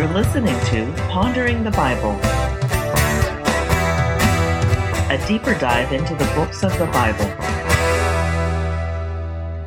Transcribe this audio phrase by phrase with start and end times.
[0.00, 2.12] You're listening to Pondering the Bible,
[5.10, 7.26] a deeper dive into the books of the Bible.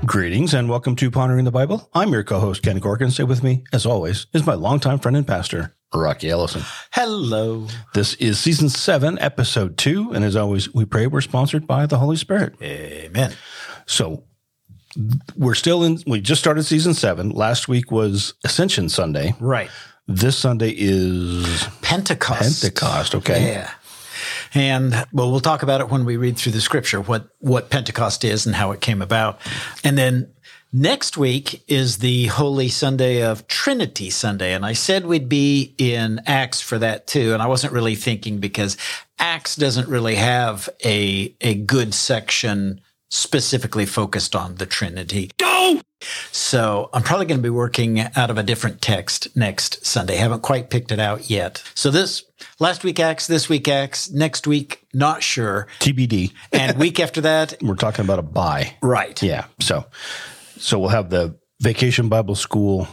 [0.08, 1.88] Greetings and welcome to Pondering the Bible.
[1.94, 3.12] I'm your co-host Ken Corkin.
[3.12, 6.64] Stay with me, as always, is my longtime friend and pastor, Rocky Ellison.
[6.94, 7.68] Hello.
[7.94, 12.00] This is season seven, episode two, and as always, we pray we're sponsored by the
[12.00, 12.56] Holy Spirit.
[12.60, 13.36] Amen.
[13.86, 14.24] So
[15.38, 16.00] we're still in.
[16.08, 17.30] We just started season seven.
[17.30, 19.36] Last week was Ascension Sunday.
[19.40, 19.70] Right.
[20.08, 22.62] This Sunday is Pentecost.
[22.62, 23.16] Pentecost.
[23.16, 23.54] Okay.
[23.54, 23.72] Yeah.
[24.54, 28.26] And well, we'll talk about it when we read through the scripture, what, what Pentecost
[28.26, 29.40] is and how it came about.
[29.82, 30.30] And then
[30.74, 34.54] next week is the Holy Sunday of Trinity Sunday.
[34.54, 37.34] And I said we'd be in Acts for that too.
[37.34, 38.76] And I wasn't really thinking because
[39.20, 42.82] Acts doesn't really have a, a good section
[43.14, 45.30] specifically focused on the Trinity.
[45.38, 45.80] Go!
[46.32, 50.16] So I'm probably going to be working out of a different text next Sunday.
[50.16, 51.64] Haven't quite picked it out yet.
[51.76, 52.24] So this
[52.60, 55.68] last week Acts, this week Acts, next week, not sure.
[55.80, 56.34] TBD.
[56.52, 58.76] And week after that, We're talking about a buy.
[58.82, 59.22] right.
[59.22, 59.46] Yeah.
[59.62, 59.86] So,
[60.58, 62.88] so we'll have the Vacation Bible School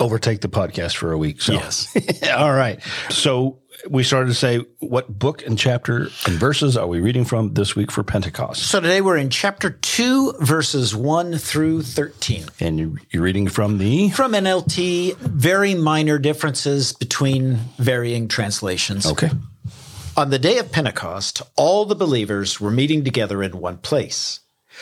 [0.00, 1.40] overtake the podcast for a week.
[1.40, 1.88] So, Yes.
[2.30, 2.80] all right.
[3.10, 7.54] So we started to say what book and chapter and verses are we reading from
[7.54, 8.62] this week for Pentecost?
[8.62, 12.44] So today we're in chapter 2, verses 1 through 13.
[12.60, 19.06] And you- you're reading from the From NLT, very minor differences between varying translations.
[19.06, 19.30] okay.
[20.16, 24.40] On the day of Pentecost, all the believers were meeting together in one place.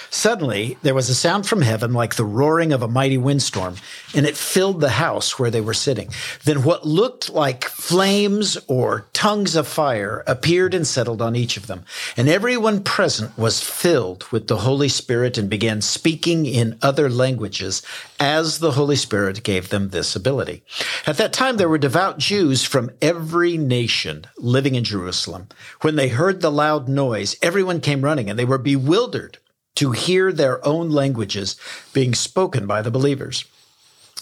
[0.09, 3.77] Suddenly, there was a sound from heaven like the roaring of a mighty windstorm,
[4.15, 6.09] and it filled the house where they were sitting.
[6.45, 11.67] Then what looked like flames or tongues of fire appeared and settled on each of
[11.67, 11.85] them.
[12.17, 17.83] And everyone present was filled with the Holy Spirit and began speaking in other languages
[18.19, 20.63] as the Holy Spirit gave them this ability.
[21.07, 25.49] At that time, there were devout Jews from every nation living in Jerusalem.
[25.81, 29.39] When they heard the loud noise, everyone came running and they were bewildered
[29.81, 31.57] to hear their own languages
[31.95, 33.47] being spoken by the believers.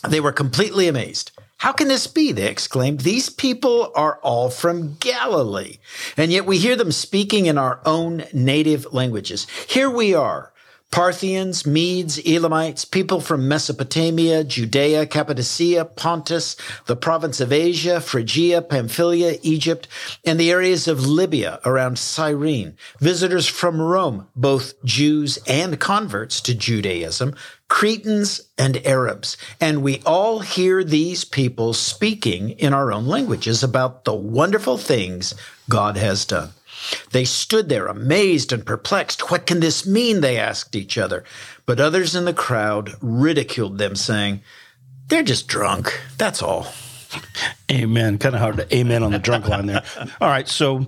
[0.09, 1.33] They were completely amazed.
[1.57, 2.31] How can this be?
[2.31, 3.01] They exclaimed.
[3.01, 5.79] These people are all from Galilee,
[6.17, 9.49] and yet we hear them speaking in our own native languages.
[9.69, 10.53] Here we are.
[10.91, 16.57] Parthians, Medes, Elamites, people from Mesopotamia, Judea, Cappadocia, Pontus,
[16.87, 19.87] the province of Asia, Phrygia, Pamphylia, Egypt,
[20.25, 26.55] and the areas of Libya around Cyrene, visitors from Rome, both Jews and converts to
[26.55, 27.35] Judaism,
[27.69, 29.37] Cretans and Arabs.
[29.61, 35.35] And we all hear these people speaking in our own languages about the wonderful things
[35.69, 36.51] God has done.
[37.13, 39.31] They stood there amazed and perplexed.
[39.31, 40.21] What can this mean?
[40.21, 41.25] They asked each other.
[41.67, 44.43] But others in the crowd ridiculed them, saying,
[45.09, 46.01] They're just drunk.
[46.17, 46.69] That's all.
[47.71, 48.19] Amen.
[48.19, 49.83] Kind of hard to amen on the drunk line there.
[50.21, 50.49] All right.
[50.49, 50.87] So,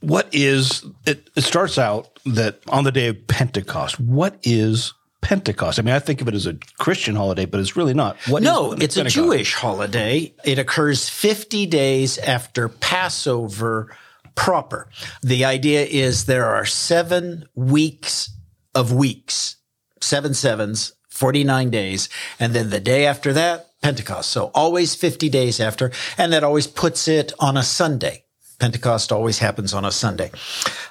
[0.00, 1.30] what is it?
[1.36, 5.78] It starts out that on the day of Pentecost, what is Pentecost?
[5.78, 8.16] I mean, I think of it as a Christian holiday, but it's really not.
[8.26, 10.34] What No, it's a Jewish holiday.
[10.44, 13.96] It occurs 50 days after Passover
[14.34, 14.88] proper.
[15.22, 18.30] The idea is there are seven weeks
[18.74, 19.56] of weeks,
[20.00, 22.08] seven sevens, 49 days.
[22.38, 24.30] And then the day after that, Pentecost.
[24.30, 25.90] So always 50 days after.
[26.16, 28.24] And that always puts it on a Sunday.
[28.58, 30.30] Pentecost always happens on a Sunday.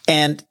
[0.07, 0.43] And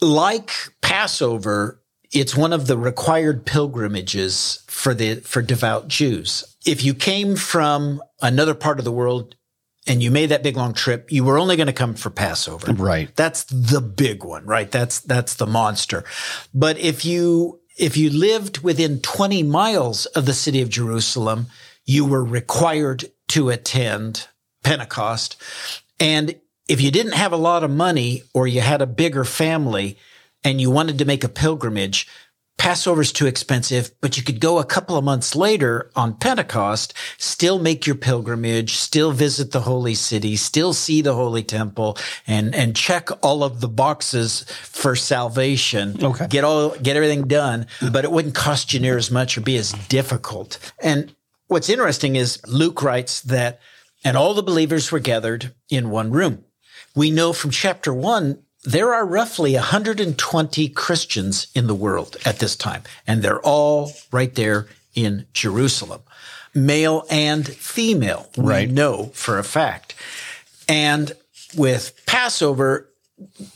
[0.00, 0.50] like
[0.82, 1.82] Passover,
[2.12, 6.44] it's one of the required pilgrimages for the for devout Jews.
[6.64, 9.34] If you came from another part of the world
[9.86, 12.72] and you made that big long trip, you were only going to come for Passover.
[12.72, 13.14] Right.
[13.16, 14.70] That's the big one, right?
[14.70, 16.04] That's that's the monster.
[16.54, 21.46] But if you if you lived within 20 miles of the city of Jerusalem,
[21.84, 24.28] you were required to attend
[24.62, 25.36] Pentecost.
[26.00, 26.36] And
[26.68, 29.98] if you didn't have a lot of money or you had a bigger family
[30.42, 32.08] and you wanted to make a pilgrimage,
[32.56, 37.58] Passover's too expensive, but you could go a couple of months later on Pentecost, still
[37.58, 42.74] make your pilgrimage, still visit the holy city, still see the holy temple and, and
[42.74, 46.02] check all of the boxes for salvation.
[46.02, 46.26] Okay.
[46.28, 49.56] Get all, get everything done, but it wouldn't cost you near as much or be
[49.56, 50.58] as difficult.
[50.82, 51.14] And
[51.48, 53.60] what's interesting is Luke writes that,
[54.04, 56.44] and all the believers were gathered in one room.
[56.94, 62.56] We know from chapter one there are roughly 120 Christians in the world at this
[62.56, 66.00] time, and they're all right there in Jerusalem,
[66.54, 68.30] male and female.
[68.36, 68.68] Right.
[68.68, 69.94] We know for a fact.
[70.68, 71.12] And
[71.56, 72.88] with Passover,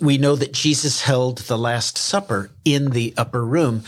[0.01, 3.85] we know that Jesus held the Last Supper in the upper room.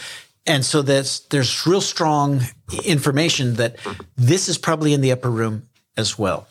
[0.47, 2.41] And so there's, there's real strong
[2.85, 3.77] information that
[4.17, 6.47] this is probably in the upper room as well.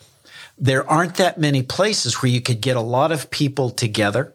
[0.59, 4.33] There aren't that many places where you could get a lot of people together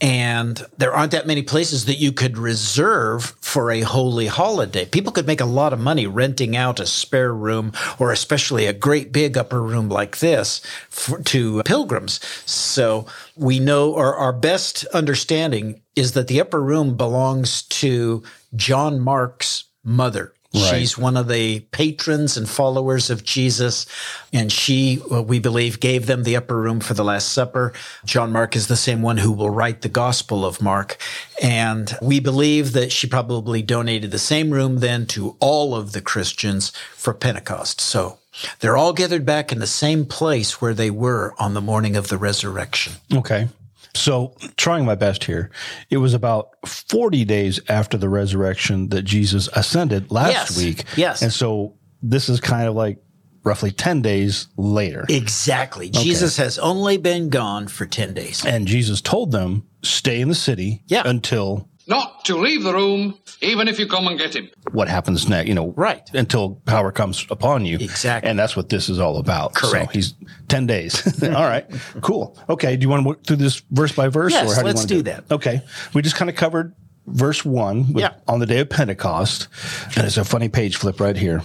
[0.00, 4.86] and there aren't that many places that you could reserve for a holy holiday.
[4.86, 8.72] People could make a lot of money renting out a spare room or especially a
[8.72, 12.18] great big upper room like this for, to pilgrims.
[12.46, 13.06] So
[13.36, 18.22] we know, or our best understanding is that the upper room belongs to
[18.56, 20.32] John Mark's mother.
[20.52, 20.80] Right.
[20.80, 23.86] She's one of the patrons and followers of Jesus.
[24.32, 27.72] And she, uh, we believe, gave them the upper room for the Last Supper.
[28.04, 30.98] John Mark is the same one who will write the Gospel of Mark.
[31.40, 36.00] And we believe that she probably donated the same room then to all of the
[36.00, 37.80] Christians for Pentecost.
[37.80, 38.18] So
[38.58, 42.08] they're all gathered back in the same place where they were on the morning of
[42.08, 42.94] the resurrection.
[43.14, 43.48] Okay.
[43.94, 45.50] So, trying my best here,
[45.90, 50.56] it was about 40 days after the resurrection that Jesus ascended last Yes.
[50.58, 50.84] week.
[50.96, 51.22] Yes.
[51.22, 52.98] And so, this is kind of like
[53.42, 55.04] roughly 10 days later.
[55.08, 55.90] Exactly.
[55.90, 58.44] Jesus has only been gone for 10 days.
[58.44, 61.02] and Jesus told them, stay in the city Yeah.
[61.06, 64.48] until Not to leave the room, even if you come and get him.
[64.72, 66.08] what happens next, you know, Right.
[66.14, 67.78] until power comes upon you.
[67.80, 68.30] Exactly.
[68.30, 69.54] And that's what this is all about.
[69.54, 69.86] Correct.
[69.92, 70.14] So he's
[70.48, 71.22] 10 days.
[71.24, 71.66] all right.
[72.00, 72.38] Cool.
[72.48, 72.76] Okay.
[72.76, 74.32] Do you want to work through this verse by verse?
[74.32, 75.04] Yes, how let's want to do it?
[75.06, 75.24] that.
[75.34, 75.62] Okay.
[75.92, 76.74] We just kind of covered
[77.08, 78.12] verse one with, Yeah.
[78.28, 79.48] on the day of Pentecost.
[79.96, 81.42] And it's a funny page flip right here.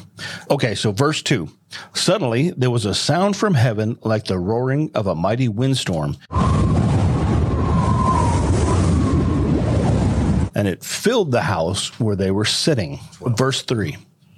[0.51, 0.75] Okay.
[0.75, 1.49] So verse two.
[1.95, 6.17] Suddenly there was a sound from heaven like the roaring of a mighty windstorm.
[10.55, 12.99] And it filled the house where they were sitting.
[13.21, 13.97] Verse 3.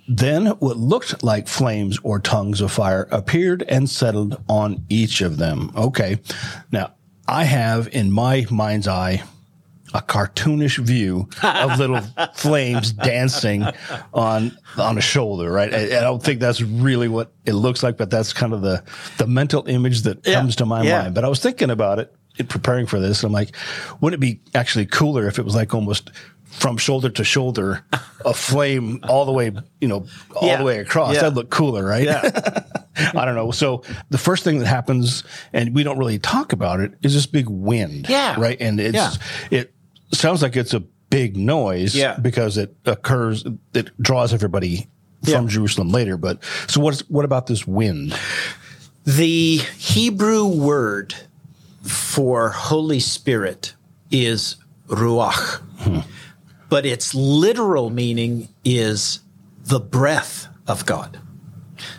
[0.10, 5.38] Then what looked like flames or tongues of fire appeared and settled on each of
[5.38, 5.72] them.
[5.76, 6.20] Okay.
[6.72, 6.94] Now,
[7.28, 9.24] I have in my mind's eye
[9.94, 12.02] a cartoonish view of little
[12.36, 13.64] flames dancing
[14.14, 15.74] on on a shoulder, right?
[15.74, 18.84] I, I don't think that's really what it looks like, but that's kind of the
[19.18, 20.36] the mental image that Yeah.
[20.36, 21.04] comes to my Yeah.
[21.04, 21.16] mind.
[21.16, 23.24] But I was thinking about it in preparing for this.
[23.24, 23.56] and I'm like,
[24.02, 26.12] wouldn't it be actually cooler if it was like almost
[26.46, 27.84] from shoulder to shoulder,
[28.26, 29.52] a flame all the way,
[29.82, 30.06] you know,
[30.36, 30.58] all Yeah.
[30.58, 31.14] the way across?
[31.14, 31.22] Yeah.
[31.22, 32.06] That'd look cooler, right?
[32.06, 32.64] Yeah.
[33.14, 33.52] I don't know.
[33.52, 35.24] So the first thing that happens,
[35.54, 38.08] and we don't really talk about it, is this big wind.
[38.10, 38.40] Yeah.
[38.40, 38.58] Right.
[38.60, 39.12] And it's, Yeah.
[39.52, 39.74] it
[40.14, 40.80] sounds like it's a
[41.10, 42.18] big noise Yeah.
[42.18, 44.88] because it occurs, it draws everybody
[45.30, 45.48] from.
[45.48, 46.16] Jerusalem later.
[46.18, 48.18] But so what's, what about this wind?
[49.06, 51.14] The Hebrew word
[51.88, 53.74] for Holy Spirit
[54.12, 54.58] is
[54.88, 55.62] ruach,
[56.70, 59.22] but its literal meaning is
[59.64, 61.20] the breath of God.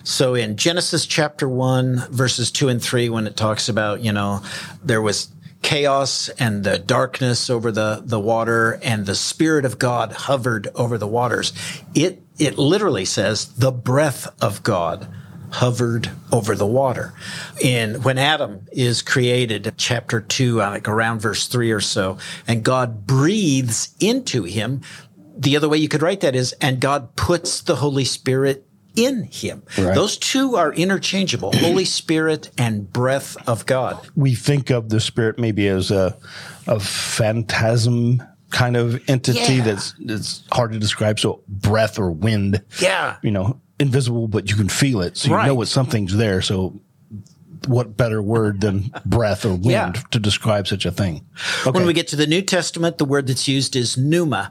[0.03, 4.43] So in Genesis chapter 1, verses 2 and 3, when it talks about, you know,
[4.83, 5.29] there was
[5.63, 10.99] chaos and the darkness over the, the water and the Spirit of God hovered over
[10.99, 11.53] the waters,
[11.95, 15.09] it, it literally says the breath of God
[15.51, 17.13] hovered over the water.
[17.65, 22.63] And when Adam is created, chapter 2, uh, like around verse 3 or so, and
[22.63, 24.81] God breathes into him,
[25.37, 28.65] the other way you could write that is, and God puts the Holy Spirit
[28.97, 29.63] in him.
[29.79, 29.95] Right.
[29.95, 34.05] Those two are interchangeable Holy Spirit and breath of God.
[34.17, 36.17] we think of the spirit maybe as a,
[36.67, 39.65] a phantasm kind of entity Yeah.
[39.65, 41.21] that's it's hard to describe.
[41.21, 43.17] So breath or wind, Yeah.
[43.23, 45.17] you know, invisible, but you can feel it.
[45.17, 45.47] So you Right.
[45.47, 46.43] know what something's there.
[46.43, 46.81] So
[47.67, 49.93] what better word than breath or wind Yeah.
[50.11, 51.25] to describe such a thing?
[51.67, 51.71] Okay.
[51.71, 54.51] When we get to the New Testament, the word that's used is pneuma.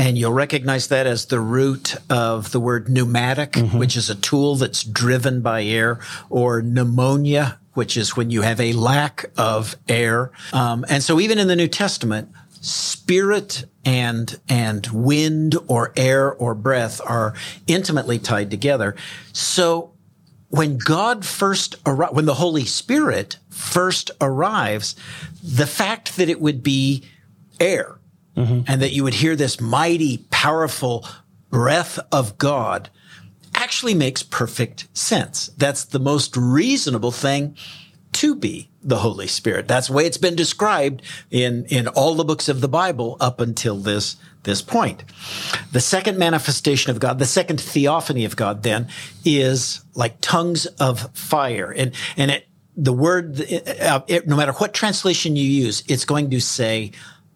[0.00, 4.54] And you'll recognize that as the root of the word pneumatic, which is a tool
[4.54, 5.98] that's driven by air,
[6.30, 10.30] or pneumonia, which is when you have a lack of air.
[10.52, 12.28] Um, and so even in the New Testament,
[12.60, 17.34] spirit and and wind or air or breath are
[17.66, 18.94] intimately tied together.
[19.32, 19.92] So
[20.50, 24.96] when God first arrives, when the Holy Spirit first arrives,
[25.42, 27.04] the fact that it would be
[27.60, 27.98] air
[28.36, 28.62] mm-hmm.
[28.66, 31.06] and that you would hear this mighty, powerful
[31.50, 32.90] breath of God
[33.54, 35.50] actually makes perfect sense.
[35.56, 37.56] That's the most reasonable thing
[38.12, 39.66] to be the Holy Spirit.
[39.68, 43.40] That's the way it's been described in, in all the books of the Bible up
[43.40, 45.04] until this, this point.
[45.72, 48.88] The second manifestation of God, the second theophany of God then
[49.24, 51.72] is like tongues of fire.
[51.76, 56.30] And, and it, the word, uh, it, no matter what translation you use, it's going
[56.30, 56.92] to say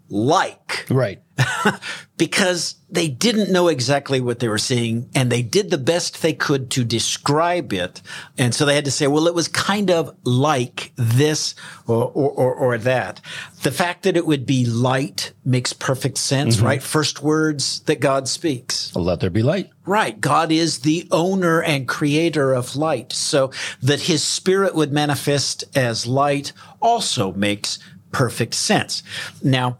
[0.08, 0.86] like.
[0.90, 1.20] right.
[2.16, 6.32] because they didn't know exactly what they were seeing and they did the best they
[6.34, 8.02] could to describe it.
[8.38, 11.54] And so they had to say, well, it was kind of like this
[11.86, 13.20] or, or, or, or that.
[13.62, 16.66] The fact that it would be light makes perfect sense, Mm-hmm.
[16.66, 16.82] right?
[16.82, 18.94] First words that God speaks.
[18.94, 19.70] Let there be light.
[19.86, 20.20] Right.
[20.20, 23.12] God is the owner and creator of light.
[23.12, 27.78] So that his spirit would manifest as light also makes
[28.12, 29.02] perfect sense.
[29.42, 29.78] Now,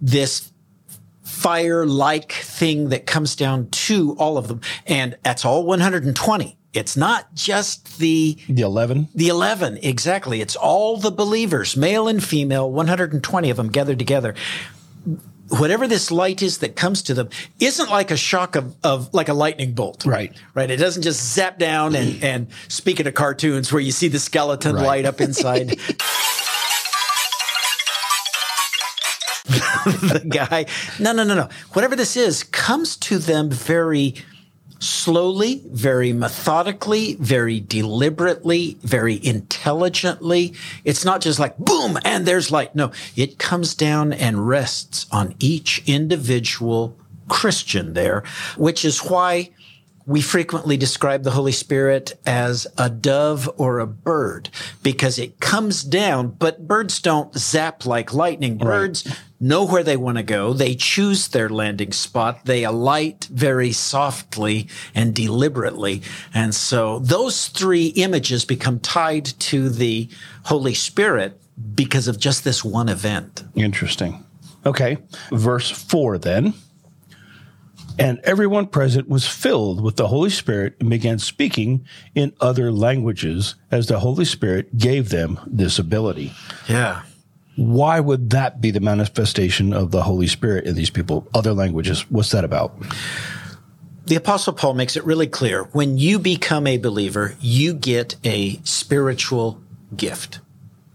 [0.00, 0.50] this
[1.24, 6.56] fire like thing that comes down to all of them, and that's all 120.
[6.72, 9.08] It's not just the The 11.
[9.14, 10.40] the 11, exactly.
[10.40, 14.34] It's all the believers, male and female, 120 of them gathered together.
[15.50, 17.28] Whatever this light is that comes to them
[17.60, 20.04] isn't like a shock of, of like a lightning bolt.
[20.06, 20.32] Right.
[20.54, 20.70] Right.
[20.70, 24.74] It doesn't just zap down and, and speaking of cartoons where you see the skeleton
[24.74, 24.86] Right.
[24.86, 25.78] light up inside.
[30.12, 30.66] the guy.
[30.98, 31.48] No, no, no, no.
[31.72, 34.14] Whatever this is comes to them very
[34.84, 40.54] slowly, very methodically, very deliberately, very intelligently.
[40.84, 42.74] It's not just like boom and there's light.
[42.74, 46.98] No, it comes down and rests on each individual
[47.28, 48.22] Christian there,
[48.56, 49.50] which is why
[50.06, 54.50] we frequently describe the Holy Spirit as a dove or a bird
[54.82, 58.58] because it comes down, but birds don't zap like lightning.
[58.58, 59.08] Birds
[59.44, 60.52] know where they want to go.
[60.52, 62.46] They choose their landing spot.
[62.46, 66.02] They alight very softly and deliberately.
[66.32, 70.08] And so those three images become tied to the
[70.44, 71.40] Holy Spirit
[71.74, 73.44] because of just this one event.
[73.54, 74.24] Interesting.
[74.64, 74.98] Okay.
[75.30, 76.54] Verse 4 then.
[77.96, 83.54] And everyone present was filled with the Holy Spirit and began speaking in other languages
[83.70, 86.32] as the Holy Spirit gave them this ability.
[86.66, 87.02] Yeah.
[87.56, 91.28] Why would that be the manifestation of the Holy Spirit in these people?
[91.34, 92.10] Other languages.
[92.10, 92.76] What's that about?
[94.06, 98.60] the apostle paul makes it really clear when you become a believer you get a
[98.64, 99.60] spiritual
[99.96, 100.40] gift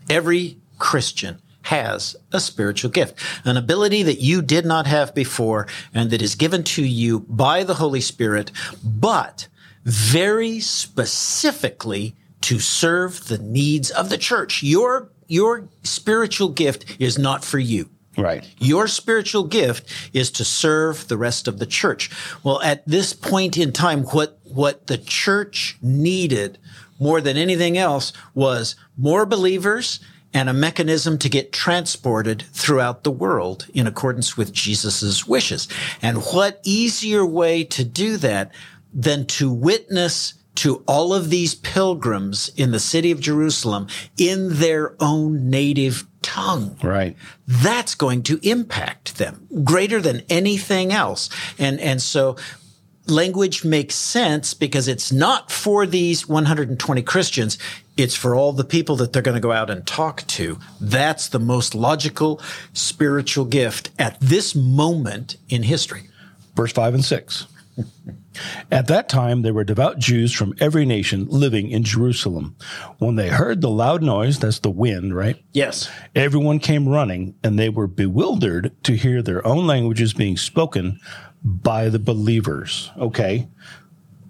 [0.09, 6.11] every christian has a spiritual gift an ability that you did not have before and
[6.11, 8.51] that is given to you by the holy spirit
[8.83, 9.47] but
[9.83, 17.45] very specifically to serve the needs of the church your your spiritual gift is not
[17.45, 18.45] for you Right.
[18.57, 22.09] your spiritual gift is to serve the rest of the church.
[22.43, 26.57] Well, at this point in time, what, what the church needed
[26.99, 30.01] more than anything else was more believers
[30.33, 35.67] and a mechanism to get transported throughout the world in accordance with Jesus' wishes.
[36.01, 38.51] And what easier way to do that
[38.93, 43.87] than to witness to all of these pilgrims in the city of Jerusalem
[44.17, 47.15] in their own native tongue Right.
[47.47, 51.29] that's going to impact them greater than anything else.
[51.57, 52.35] And, and so
[53.07, 57.57] language makes sense because it's not for these 120 Christians.
[57.95, 60.59] It's for all the people that they're going to go out and talk to.
[60.81, 62.41] That's the most logical
[62.73, 66.09] spiritual gift at this moment in history.
[66.55, 67.47] Verse 5 and 6.
[68.71, 72.55] At that time, there were devout Jews from every nation living in Jerusalem.
[72.97, 75.43] When they heard the loud noise, that's the wind, right?
[75.51, 75.89] Yes.
[76.15, 80.99] Everyone came running, and they were bewildered to hear their own languages being spoken
[81.43, 82.91] by the believers.
[82.97, 83.47] Okay.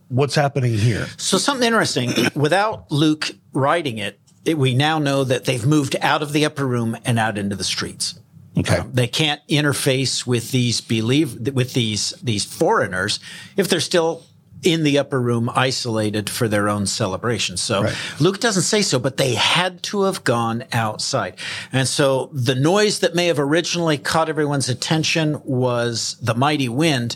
[0.07, 1.07] What's happening here?
[1.17, 6.23] So something interesting, without Luke writing it, it, we now know that they've moved out
[6.23, 8.19] of the upper room and out into the streets.
[8.59, 8.77] Okay.
[8.77, 13.19] Um, they can't interface with these believe with these these foreigners
[13.55, 14.23] if they're still
[14.61, 17.55] in the upper room isolated for their own celebration.
[17.57, 17.95] So Right.
[18.19, 21.37] Luke doesn't say so, but they had to have gone outside.
[21.71, 27.15] And so the noise that may have originally caught everyone's attention was the mighty wind.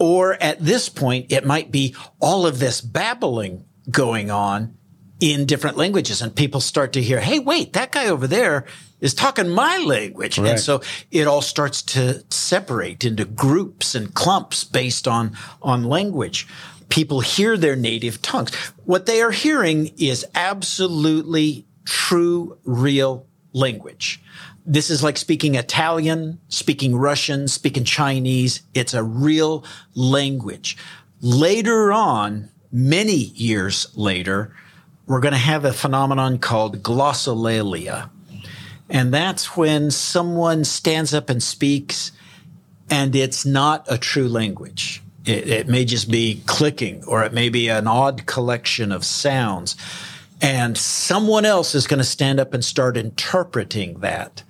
[0.00, 4.76] Or at this point, it might be all of this babbling going on
[5.20, 8.64] in different languages and people start to hear, Hey, wait, that guy over there
[9.00, 10.38] is talking my language.
[10.38, 10.50] Right.
[10.50, 16.46] And so it all starts to separate into groups and clumps based on, on language.
[16.88, 18.54] People hear their native tongues.
[18.84, 24.22] What they are hearing is absolutely true, real language.
[24.64, 28.62] This is like speaking Italian, speaking Russian, speaking Chinese.
[28.74, 29.64] It's a real
[29.94, 30.76] language.
[31.20, 34.54] Later on, many years later,
[35.06, 38.10] we're going to have a phenomenon called glossolalia.
[38.88, 42.12] And that's when someone stands up and speaks
[42.90, 45.02] and it's not a true language.
[45.26, 49.76] It, it may just be clicking or it may be an odd collection of sounds.
[50.40, 54.42] And someone else is going to stand up and start interpreting that.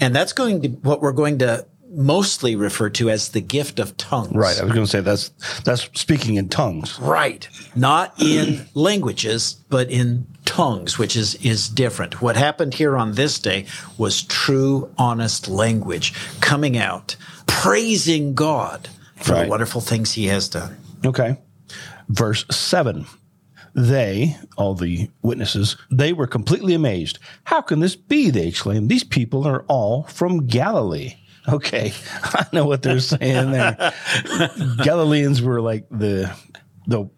[0.00, 3.96] And that's going to, what we're going to mostly refer to as the gift of
[3.96, 4.34] tongues.
[4.34, 4.60] Right.
[4.60, 5.30] I was going to say that's
[5.64, 6.98] that's speaking in tongues.
[7.00, 7.48] Right.
[7.74, 12.22] Not in languages, but in tongues, which is, is different.
[12.22, 13.66] What happened here on this day
[13.98, 19.44] was true, honest language coming out, praising God for Right.
[19.44, 20.76] the wonderful things he has done.
[21.04, 21.36] Okay.
[22.08, 23.04] Verse 7.
[23.74, 27.18] They, all the witnesses, they were completely amazed.
[27.44, 28.30] How can this be?
[28.30, 28.88] They exclaimed.
[28.88, 31.16] These people are all from Galilee.
[31.46, 31.92] Okay.
[32.22, 33.92] I know what they're saying there.
[34.82, 36.34] Galileans were like the,
[36.86, 37.10] the,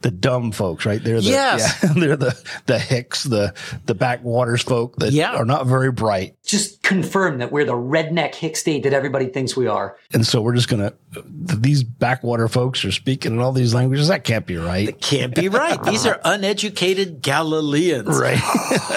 [0.00, 1.02] the dumb folks, right?
[1.02, 1.80] They're the, Yes.
[1.82, 3.52] yeah, they're the, the hicks, the,
[3.86, 5.32] the backwaters folk that Yeah.
[5.34, 6.36] are not very bright.
[6.44, 9.96] Just confirm that we're the redneck hick state that everybody thinks we are.
[10.12, 10.94] And so we're just going to,
[11.26, 14.08] these backwater folks are speaking in all these languages.
[14.08, 14.88] That can't be right.
[14.88, 15.82] It can't be right.
[15.82, 18.06] These are uneducated Galileans.
[18.20, 18.36] Right.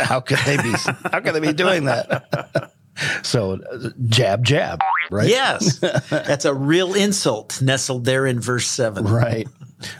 [0.06, 0.72] how could they be
[1.12, 2.72] how could they be doing that?
[3.24, 4.80] So uh, jab jab,
[5.10, 5.28] right?
[5.30, 5.80] Yes.
[5.80, 9.06] That's a real insult nestled there in verse 7.
[9.06, 9.48] Right.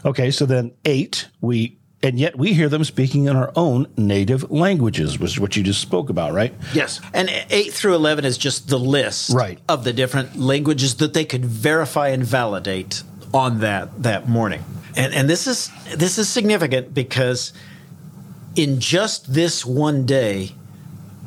[0.04, 4.50] Okay, so then 8 we and yet we hear them speaking in our own native
[4.50, 6.52] languages, which is what you just spoke about, right?
[6.74, 7.00] Yes.
[7.14, 9.60] And 8 through 11 is just the list Right.
[9.68, 14.64] of the different languages that they could verify and validate on that that morning.
[14.96, 17.52] And and this is this is significant because
[18.56, 20.52] in just this one day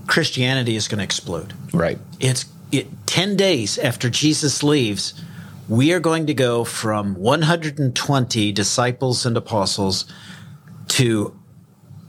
[0.07, 1.53] Christianity is going to explode.
[1.73, 1.97] Right.
[2.19, 5.13] It's it, 10 days after Jesus leaves,
[5.67, 10.05] we are going to go from 120 disciples and apostles
[10.89, 11.37] to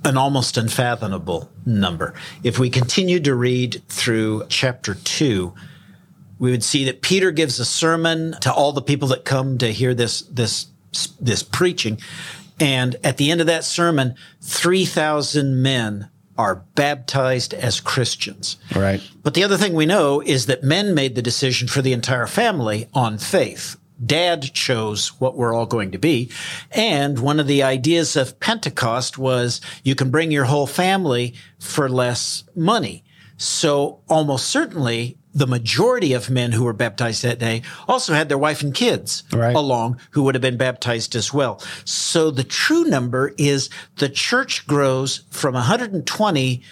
[0.04, 2.14] an almost unfathomable number.
[2.42, 5.54] If we continued to read through chapter 2,
[6.38, 9.72] we would see that Peter gives a sermon to all the people that come to
[9.72, 10.66] hear this this
[11.20, 11.98] this preaching
[12.58, 16.08] and at the end of that sermon 3000 men
[16.38, 18.56] are baptized as Christians.
[18.74, 19.00] Right.
[19.22, 22.26] But the other thing we know is that men made the decision for the entire
[22.26, 23.76] family on faith.
[24.04, 26.30] Dad chose what we're all going to be.
[26.70, 31.88] And one of the ideas of Pentecost was you can bring your whole family for
[31.88, 33.04] less money.
[33.36, 38.38] So almost certainly the majority of men who were baptized that day also had their
[38.38, 39.54] wife and kids Right.
[39.54, 41.60] along who would have been baptized as well.
[41.84, 46.62] So the true number is the church grows from 120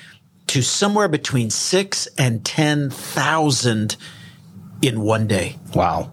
[0.47, 3.97] to somewhere between six and 10,000
[4.83, 5.59] in one day.
[5.75, 6.13] Wow.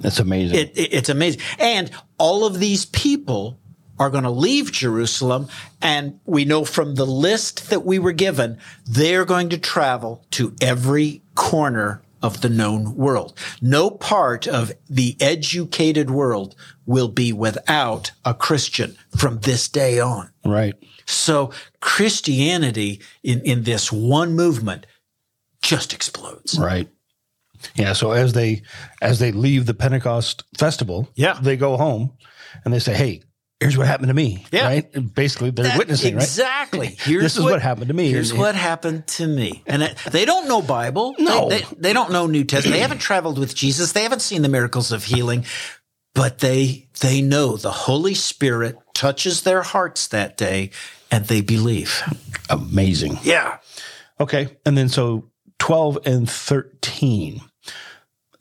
[0.00, 0.58] That's amazing.
[0.58, 1.40] It, it- it's amazing.
[1.58, 3.59] And all of these people
[4.00, 5.46] are going to leave Jerusalem.
[5.80, 10.54] And we know from the list that we were given, they're going to travel to
[10.60, 13.38] every corner of the known world.
[13.62, 20.30] No part of the educated world will be without a Christian from this day on.
[20.44, 20.74] right.
[21.06, 24.86] So Christianity in, in this one movement
[25.60, 26.58] just explodes.
[26.58, 26.88] Right.
[27.74, 27.94] Yeah.
[27.94, 28.62] So as they
[29.02, 31.38] as they leave the Pentecost festival, Yeah.
[31.40, 32.12] they go home
[32.64, 33.22] and they say, "Hey,
[33.60, 34.64] here's what happened to me." Yeah.
[34.66, 34.94] Right.
[34.94, 36.14] And basically, they're That- witnessing.
[36.16, 36.22] Right.
[36.24, 36.96] Exactly.
[37.06, 38.10] This is what happened to me.
[38.10, 39.62] Here's what happened to me.
[39.66, 41.14] And it, they don't know Bible.
[41.18, 41.48] No.
[41.48, 42.74] They, they, they don't know New Testament.
[42.74, 43.92] They haven't traveled with Jesus.
[43.92, 45.44] They haven't seen the miracles of healing,
[46.14, 50.70] but they they know the Holy Spirit touches their hearts that day
[51.10, 52.02] and they believe.
[52.48, 53.18] Amazing.
[53.22, 53.58] Yeah.
[54.18, 54.56] Okay.
[54.66, 57.40] And then so 12 and 13.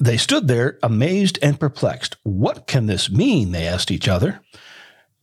[0.02, 2.16] They stood there amazed and perplexed.
[2.24, 3.52] What can this mean?
[3.52, 4.40] They asked each other.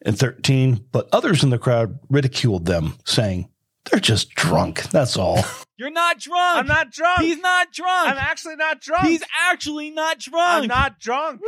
[0.07, 3.49] And 13, but others in the crowd ridiculed them, saying,
[3.91, 4.85] They're just drunk.
[4.85, 5.41] That's all.
[5.77, 6.59] You're not drunk.
[6.59, 7.21] I'm not drunk.
[7.21, 8.09] He's not drunk.
[8.11, 9.07] I'm actually not drunk.
[9.09, 10.63] He's actually not drunk.
[10.63, 11.41] I'm not drunk.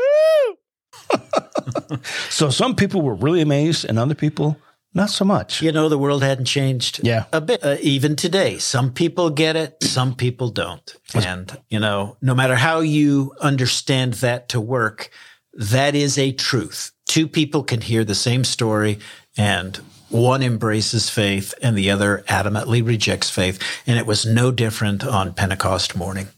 [2.30, 4.58] so some people were really amazed and other people
[4.94, 5.62] not so much.
[5.62, 7.24] You know, the world hadn't changed Yeah.
[7.32, 7.62] a bit.
[7.64, 10.94] Uh, even today, some people get it, some people don't.
[11.14, 15.10] And, you know, no matter how you understand that to work,
[15.52, 16.92] that is a truth.
[17.08, 19.00] Two people can hear the same story
[19.36, 19.76] and
[20.10, 23.60] one embraces faith and the other adamantly rejects faith.
[23.86, 26.28] And it was no different on Pentecost morning.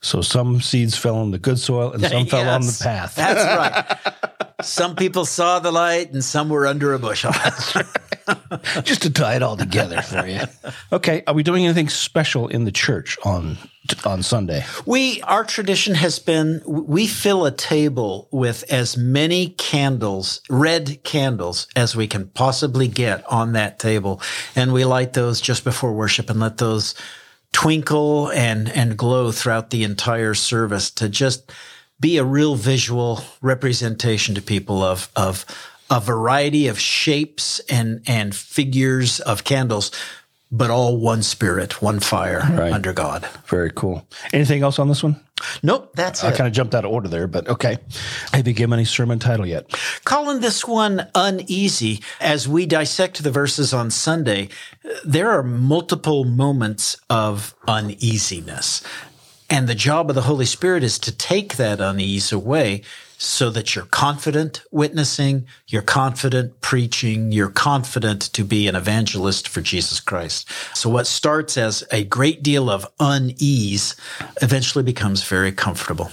[0.00, 3.14] So some seeds fell on the good soil and some fell on the path.
[3.14, 3.44] That's
[4.04, 4.64] right.
[4.64, 7.32] some people saw the light and some were under a bushel.
[8.82, 10.40] Just to tie it all together for you.
[10.92, 11.22] Okay.
[11.26, 13.58] Are we doing anything special in the church on
[14.04, 14.64] on Sunday?
[14.84, 21.66] We, our tradition has been, we fill a table with as many candles, red candles,
[21.76, 24.20] as we can possibly get on that table.
[24.54, 26.94] And we light those just before worship and let those
[27.52, 31.52] twinkle and, and glow throughout the entire service to just
[31.98, 35.46] be a real visual representation to people of, of
[35.90, 39.90] a variety of shapes and, and figures of candles
[40.52, 42.72] but all one spirit, one fire Right.
[42.72, 43.26] under God.
[43.46, 44.06] Very cool.
[44.32, 45.20] Anything else on this one?
[45.62, 46.34] Nope, that's I it.
[46.36, 47.76] kind of jumped out of order there, but okay.
[48.32, 49.66] Have you given any sermon title yet?
[50.04, 54.48] Calling this one uneasy, as we dissect the verses on Sunday,
[55.04, 58.82] there are multiple moments of uneasiness.
[59.50, 62.82] And the job of the Holy Spirit is to take that unease away
[63.18, 69.60] so that you're confident witnessing, you're confident preaching, you're confident to be an evangelist for
[69.60, 70.48] Jesus Christ.
[70.76, 73.96] So what starts as a great deal of unease
[74.42, 76.10] eventually becomes very comfortable.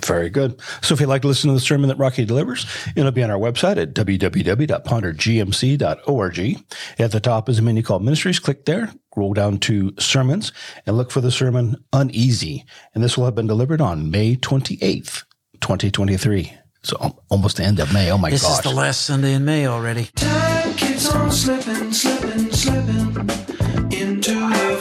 [0.00, 0.58] Very good.
[0.80, 3.30] So if you'd like to listen to the sermon that Rocky delivers, it'll be on
[3.30, 6.64] our website at www.pondergmc.org.
[6.98, 8.38] At the top is a menu called Ministries.
[8.38, 10.50] Click there, roll down to Sermons,
[10.86, 12.64] and look for the sermon Uneasy.
[12.94, 15.24] And this will have been delivered on May 28th,
[15.62, 16.52] 2023.
[16.82, 16.96] So
[17.30, 18.10] almost the end of May.
[18.10, 18.34] Oh my god.
[18.34, 18.58] This gosh.
[18.58, 20.06] is the last Sunday in May already.
[20.16, 23.30] Time keeps on slipping, slipping, slipping
[23.92, 24.80] into the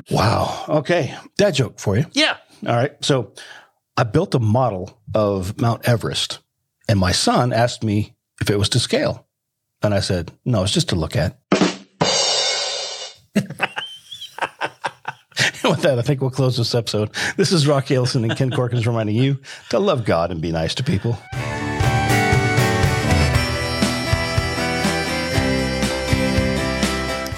[0.00, 0.02] future.
[0.10, 0.64] wow.
[0.68, 1.14] Okay.
[1.36, 2.06] Dad joke for you.
[2.12, 2.36] Yeah.
[2.66, 2.92] All right.
[3.04, 3.34] So
[3.96, 6.40] I built a model of Mount Everest,
[6.88, 9.26] and my son asked me if it was to scale.
[9.82, 11.38] And I said, no, it's just to look at.
[15.64, 17.10] With that, I think we'll close this episode.
[17.36, 19.36] This is Rocky Ellison and Ken Corkins reminding you
[19.68, 21.18] to love God and be nice to people.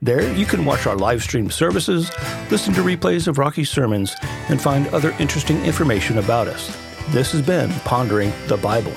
[0.00, 2.10] There, you can watch our live stream services,
[2.50, 4.14] listen to replays of Rocky's sermons,
[4.48, 6.76] and find other interesting information about us.
[7.08, 8.92] This has been Pondering the Bible.